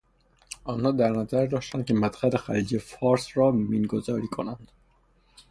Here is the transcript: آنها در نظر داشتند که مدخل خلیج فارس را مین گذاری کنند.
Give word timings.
آنها 0.63 0.91
در 0.91 1.09
نظر 1.09 1.45
داشتند 1.45 1.85
که 1.85 1.93
مدخل 1.93 2.37
خلیج 2.37 2.77
فارس 2.77 3.27
را 3.37 3.51
مین 3.51 3.85
گذاری 3.85 4.27
کنند. 4.27 4.71